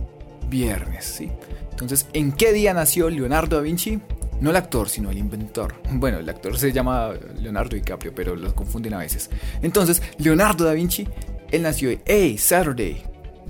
[0.49, 1.05] viernes.
[1.05, 1.33] ¿sí?
[1.73, 4.01] Entonces, ¿en qué día nació Leonardo da Vinci?
[4.41, 5.75] No el actor, sino el inventor.
[5.91, 9.31] Bueno, el actor se llama Leonardo DiCaprio, pero los confunden a veces.
[9.63, 11.09] Entonces, Leonardo da Vinci,
[11.51, 12.39] él nació A.
[12.39, 13.03] Saturday,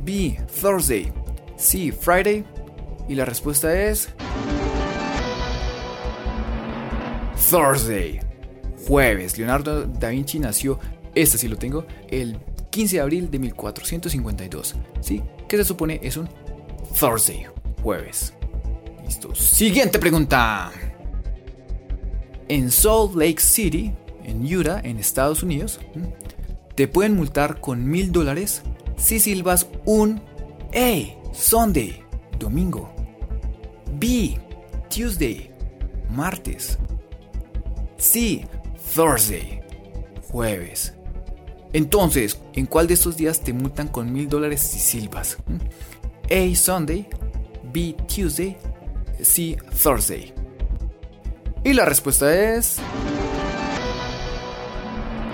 [0.05, 0.39] B.
[0.61, 1.13] Thursday,
[1.57, 1.93] C.
[1.93, 2.45] Friday.
[3.09, 4.09] Y la respuesta es...
[7.51, 8.21] Thursday,
[8.87, 9.37] jueves.
[9.37, 10.79] Leonardo da Vinci nació,
[11.15, 12.39] este sí lo tengo, el
[12.71, 14.77] 15 de abril de 1452.
[15.01, 15.23] ¿Sí?
[15.49, 16.29] ¿Qué se supone es un
[16.99, 17.47] Thursday,
[17.83, 18.35] jueves.
[19.05, 19.35] Listo.
[19.35, 20.71] Siguiente pregunta.
[22.49, 23.93] En Salt Lake City,
[24.25, 25.81] en Utah, en Estados Unidos,
[26.75, 28.63] te pueden multar con mil dólares
[28.97, 30.21] si silbas un
[30.75, 32.03] A, Sunday,
[32.39, 32.95] domingo.
[33.99, 34.39] B,
[34.89, 35.51] Tuesday,
[36.11, 36.79] martes.
[37.97, 38.47] C,
[38.95, 39.61] Thursday,
[40.31, 40.95] jueves.
[41.73, 45.37] Entonces, ¿en cuál de estos días te multan con mil dólares si silbas?
[46.31, 47.09] A, Sunday.
[47.73, 48.57] B, Tuesday.
[49.23, 50.33] C, Thursday.
[51.63, 52.79] Y la respuesta es...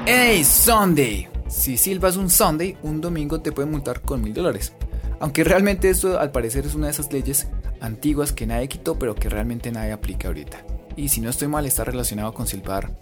[0.08, 1.28] A, Sunday.
[1.48, 4.72] Si silbas un Sunday, un domingo te pueden multar con mil dólares.
[5.18, 7.48] Aunque realmente esto al parecer es una de esas leyes
[7.80, 10.64] antiguas que nadie quitó, pero que realmente nadie aplica ahorita.
[10.94, 12.96] Y si no estoy mal, está relacionado con silbar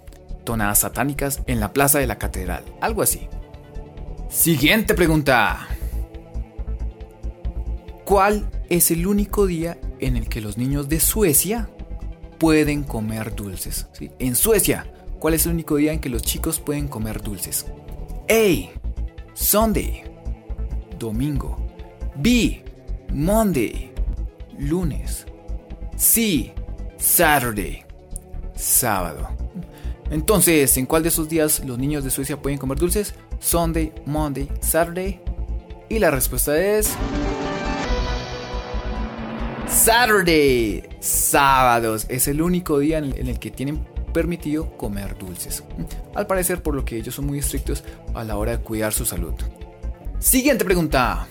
[0.45, 3.29] tonadas satánicas en la plaza de la catedral, algo así.
[4.31, 5.69] Siguiente pregunta.
[8.07, 11.69] ¿Cuál es el único día en el que los niños de Suecia
[12.39, 13.89] pueden comer dulces?
[14.19, 14.87] En Suecia,
[15.25, 17.65] ¿cuál es el único día en que los chicos pueden comer dulces?
[18.29, 19.33] A.
[19.33, 20.05] Sunday.
[20.99, 21.57] Domingo.
[22.17, 22.63] B.
[23.11, 23.91] Monday.
[24.59, 25.25] Lunes.
[25.97, 26.53] C.
[26.99, 27.87] Saturday.
[28.55, 29.31] Sábado.
[30.11, 33.15] Entonces, ¿en cuál de esos días los niños de Suecia pueden comer dulces?
[33.39, 35.23] Sunday, Monday, Saturday.
[35.89, 36.95] Y la respuesta es...
[39.69, 40.83] Saturday.
[41.01, 42.05] Sábados.
[42.11, 45.63] Es el único día en el que tienen permitido comer dulces.
[46.15, 49.05] Al parecer por lo que ellos son muy estrictos a la hora de cuidar su
[49.05, 49.35] salud.
[50.19, 51.27] Siguiente pregunta.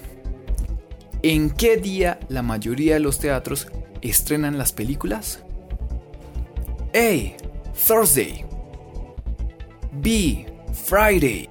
[1.23, 3.67] ¿En qué día la mayoría de los teatros
[4.01, 5.39] estrenan las películas?
[6.93, 7.35] A.
[7.87, 8.45] Thursday.
[9.93, 10.45] B.
[10.73, 11.49] Friday.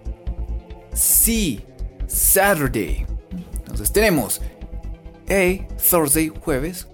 [0.92, 1.64] C.
[2.06, 3.06] Saturday.
[3.56, 4.40] Entonces tenemos
[5.30, 5.66] A.
[5.90, 6.86] Thursday, jueves.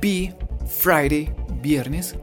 [0.00, 0.34] B.
[0.66, 2.16] Friday, viernes.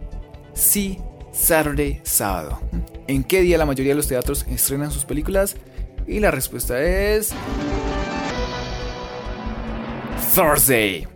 [0.54, 1.00] C.
[1.40, 2.60] Saturday, sábado.
[3.08, 5.56] ¿En qué día la mayoría de los teatros estrenan sus películas?
[6.06, 7.34] Y la respuesta es...
[10.36, 11.08] Thursday.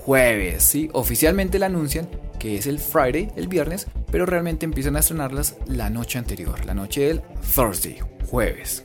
[0.00, 0.90] Jueves, ¿sí?
[0.92, 5.88] Oficialmente la anuncian que es el Friday, el viernes, pero realmente empiezan a estrenarlas la
[5.88, 7.22] noche anterior, la noche del
[7.54, 8.82] Thursday, jueves.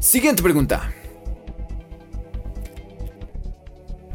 [0.00, 0.92] Siguiente pregunta.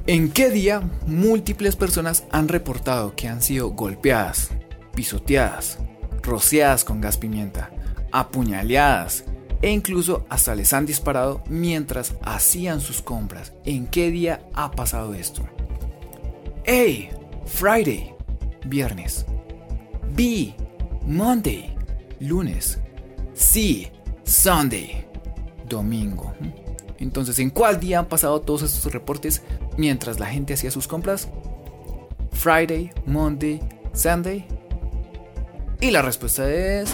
[0.07, 4.49] ¿En qué día múltiples personas han reportado que han sido golpeadas,
[4.93, 5.79] pisoteadas,
[6.23, 7.71] rociadas con gas pimienta,
[8.12, 9.25] apuñaleadas
[9.62, 13.53] e incluso hasta les han disparado mientras hacían sus compras?
[13.65, 15.43] ¿En qué día ha pasado esto?
[16.67, 17.45] A.
[17.45, 18.13] Friday,
[18.65, 19.25] viernes.
[20.15, 20.55] B.
[21.05, 21.75] Monday,
[22.19, 22.79] lunes.
[23.34, 23.91] C.
[24.23, 25.05] Sunday,
[25.67, 26.34] domingo.
[26.99, 29.41] Entonces, ¿en cuál día han pasado todos estos reportes
[29.77, 31.27] mientras la gente hacía sus compras?
[32.31, 33.60] Friday, Monday,
[33.93, 34.47] Sunday.
[35.82, 36.94] Y la respuesta es...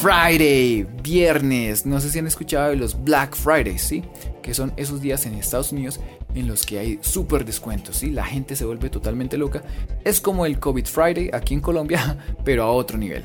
[0.00, 1.84] Friday, viernes.
[1.84, 4.02] No sé si han escuchado de los Black Fridays, ¿sí?
[4.42, 6.00] Que son esos días en Estados Unidos
[6.34, 8.10] en los que hay súper descuentos, ¿sí?
[8.10, 9.62] La gente se vuelve totalmente loca.
[10.02, 13.24] Es como el COVID Friday aquí en Colombia, pero a otro nivel.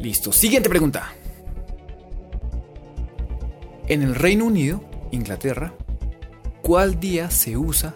[0.00, 1.12] Listo, siguiente pregunta.
[3.88, 5.74] En el Reino Unido, Inglaterra,
[6.62, 7.92] ¿cuál día se usa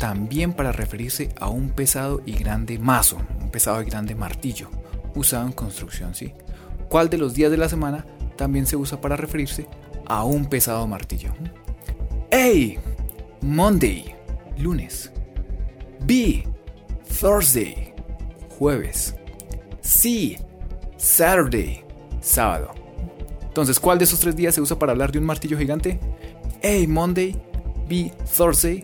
[0.00, 4.70] también para referirse a un pesado y grande mazo, un pesado y grande martillo,
[5.14, 6.32] usado en construcción, ¿sí?
[6.88, 9.68] ¿Cuál de los días de la semana también se usa para referirse
[10.06, 11.34] a un pesado martillo?
[12.32, 12.80] A.
[13.42, 14.14] Monday,
[14.56, 15.12] lunes.
[16.00, 16.48] B.
[17.20, 17.92] Thursday,
[18.58, 19.14] jueves.
[19.82, 20.42] C.
[20.96, 21.84] Saturday,
[22.22, 22.72] sábado.
[23.42, 26.00] Entonces, ¿cuál de esos tres días se usa para hablar de un martillo gigante?
[26.64, 26.88] A.
[26.88, 27.36] Monday,
[27.86, 28.10] B.
[28.34, 28.82] Thursday,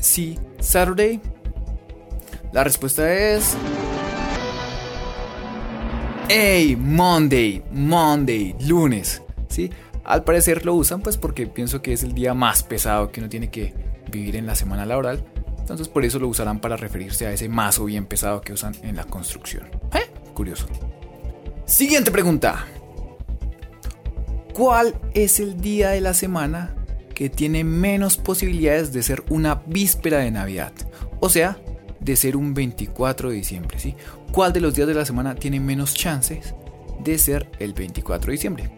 [0.00, 0.38] C.
[0.60, 1.20] Saturday.
[2.52, 3.56] La respuesta es...
[6.30, 6.76] A.
[6.78, 9.22] Monday, Monday, lunes.
[9.48, 9.70] ¿Sí?
[10.04, 13.28] Al parecer lo usan pues porque pienso que es el día más pesado que uno
[13.28, 13.74] tiene que
[14.10, 15.24] vivir en la semana laboral.
[15.58, 18.96] Entonces por eso lo usarán para referirse a ese mazo bien pesado que usan en
[18.96, 19.68] la construcción.
[19.92, 20.10] ¿Eh?
[20.34, 20.66] Curioso.
[21.64, 22.66] Siguiente pregunta.
[24.52, 26.74] ¿Cuál es el día de la semana
[27.14, 30.72] que tiene menos posibilidades de ser una víspera de Navidad?
[31.20, 31.58] O sea,
[32.00, 33.94] de ser un 24 de diciembre, ¿sí?
[34.32, 36.54] ¿Cuál de los días de la semana tiene menos chances
[37.02, 38.70] de ser el 24 de diciembre?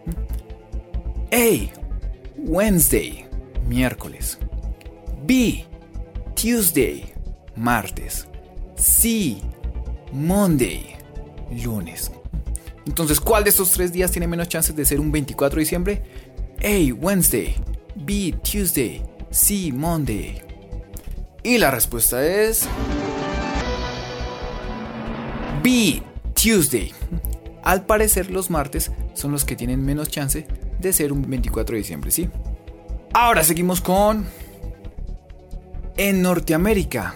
[1.31, 1.79] A.
[2.37, 3.25] Wednesday,
[3.67, 4.37] miércoles.
[5.25, 5.65] B.
[6.35, 7.13] Tuesday,
[7.55, 8.27] martes.
[8.75, 9.37] C.
[10.13, 10.95] Monday,
[11.63, 12.11] lunes.
[12.85, 16.03] Entonces, ¿cuál de estos tres días tiene menos chances de ser un 24 de diciembre?
[16.63, 16.93] A.
[16.93, 17.55] Wednesday.
[18.05, 18.35] B.
[18.43, 19.03] Tuesday.
[19.29, 19.71] C.
[19.73, 20.41] Monday.
[21.43, 22.67] Y la respuesta es...
[25.63, 26.01] B.
[26.33, 26.93] Tuesday.
[27.63, 30.47] Al parecer los martes son los que tienen menos chance
[30.79, 32.29] de ser un 24 de diciembre, ¿sí?
[33.13, 34.25] Ahora seguimos con...
[35.97, 37.15] En Norteamérica,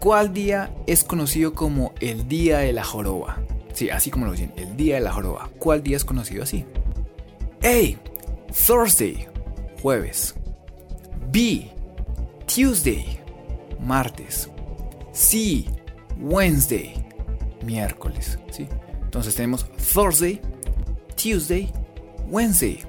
[0.00, 3.44] ¿cuál día es conocido como el Día de la Joroba?
[3.74, 5.50] Sí, así como lo dicen, el día de la joroba.
[5.58, 6.64] ¿Cuál día es conocido así?
[7.62, 7.98] A.
[8.66, 9.26] Thursday,
[9.84, 10.34] jueves.
[11.30, 11.70] B.
[12.46, 13.20] Tuesday,
[13.78, 14.48] martes.
[15.12, 15.66] C.
[16.18, 16.94] Wednesday,
[17.62, 18.38] miércoles.
[18.50, 18.66] ¿sí?
[19.02, 20.40] Entonces tenemos Thursday,
[21.22, 21.70] Tuesday,
[22.30, 22.82] Wednesday.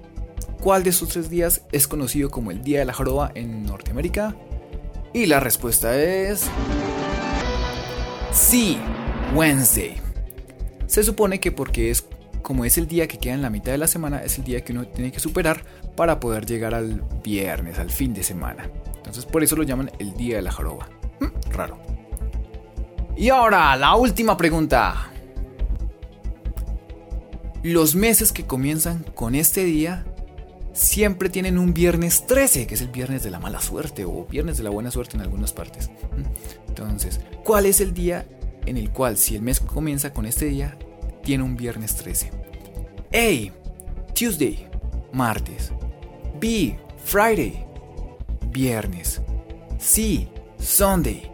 [0.61, 4.33] ¿Cuál de estos tres días es conocido como el Día de la Joroba en Norteamérica?
[5.13, 6.49] Y la respuesta es...
[8.31, 8.77] C.
[9.33, 9.97] Wednesday.
[10.87, 12.05] Se supone que porque es
[12.45, 14.63] como es el día que queda en la mitad de la semana, es el día
[14.63, 15.63] que uno tiene que superar
[15.95, 18.69] para poder llegar al viernes, al fin de semana.
[18.97, 20.87] Entonces por eso lo llaman el día de la joroba.
[21.19, 21.79] Mm, raro.
[23.17, 25.11] Y ahora, la última pregunta.
[27.63, 30.05] Los meses que comienzan con este día
[30.71, 34.57] siempre tienen un viernes 13, que es el viernes de la mala suerte o viernes
[34.57, 35.89] de la buena suerte en algunas partes.
[35.89, 38.27] Mm, entonces, ¿cuál es el día
[38.67, 40.77] en el cual si el mes comienza con este día,
[41.25, 42.31] tiene un viernes 13.
[43.13, 44.13] A.
[44.13, 44.69] Tuesday,
[45.11, 45.73] martes.
[46.39, 46.77] B.
[47.03, 47.65] Friday,
[48.51, 49.21] viernes.
[49.77, 50.29] C.
[50.57, 51.29] Sunday,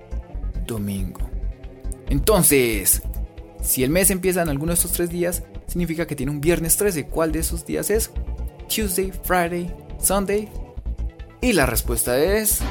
[0.66, 1.30] domingo.
[2.10, 3.04] Entonces,
[3.62, 6.78] si el mes empieza en alguno de estos tres días, significa que tiene un viernes
[6.78, 7.08] 13.
[7.08, 8.12] ¿Cuál de esos días es?
[8.74, 10.50] Tuesday, Friday, Sunday.
[11.42, 12.62] Y la respuesta es...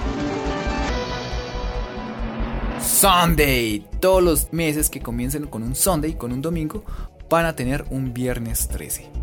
[3.00, 3.82] Sunday.
[3.98, 6.84] Todos los meses que comiencen con un Sunday, con un domingo,
[7.30, 9.19] van a tener un viernes 13.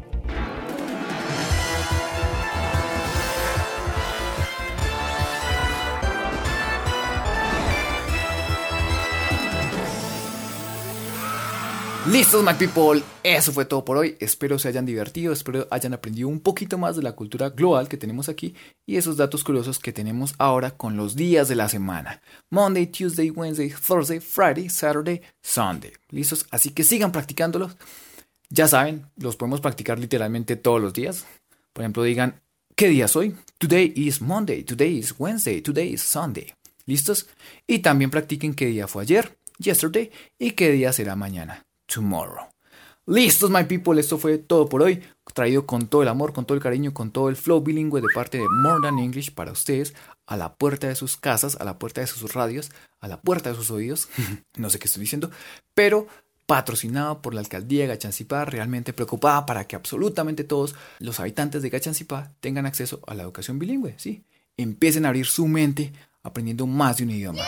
[12.07, 13.03] Listos, my people.
[13.21, 14.15] Eso fue todo por hoy.
[14.21, 17.97] Espero se hayan divertido, espero hayan aprendido un poquito más de la cultura global que
[17.97, 22.21] tenemos aquí y esos datos curiosos que tenemos ahora con los días de la semana.
[22.49, 25.91] Monday, Tuesday, Wednesday, Thursday, Friday, Saturday, Sunday.
[26.09, 26.47] ¿Listos?
[26.49, 27.75] Así que sigan practicándolos.
[28.49, 31.25] Ya saben, los podemos practicar literalmente todos los días.
[31.73, 32.39] Por ejemplo, digan,
[32.77, 33.35] ¿qué día soy?
[33.57, 36.53] Today is Monday, today is Wednesday, today is Sunday.
[36.85, 37.27] ¿Listos?
[37.67, 42.47] Y también practiquen qué día fue ayer, yesterday, y qué día será mañana tomorrow.
[43.07, 45.01] Listos, my people, esto fue todo por hoy,
[45.33, 48.07] traído con todo el amor, con todo el cariño, con todo el flow bilingüe de
[48.13, 49.93] parte de More Than English para ustedes,
[50.25, 52.69] a la puerta de sus casas, a la puerta de sus radios,
[52.99, 54.09] a la puerta de sus oídos,
[54.57, 55.31] no sé qué estoy diciendo,
[55.73, 56.07] pero
[56.45, 61.69] patrocinado por la alcaldía de Gachancipá, realmente preocupada para que absolutamente todos los habitantes de
[61.69, 64.23] Gachancipá tengan acceso a la educación bilingüe, ¿sí?
[64.57, 65.93] Empiecen a abrir su mente
[66.27, 67.41] aprendiendo más de un idioma.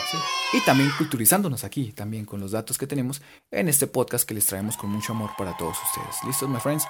[0.52, 4.46] Y también culturizándonos aquí, también con los datos que tenemos en este podcast que les
[4.46, 6.16] traemos con mucho amor para todos ustedes.
[6.26, 6.84] ¿Listos, my friends?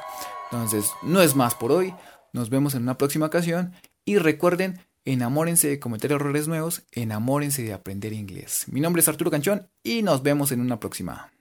[0.51, 1.95] Entonces, no es más por hoy.
[2.33, 3.75] Nos vemos en una próxima ocasión.
[4.05, 8.67] Y recuerden Enamórense de cometer errores nuevos, enamórense de aprender inglés.
[8.69, 11.33] Mi nombre es Arturo Canchón y nos vemos en una próxima.